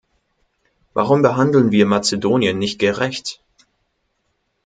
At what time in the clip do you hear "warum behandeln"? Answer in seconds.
0.95-1.69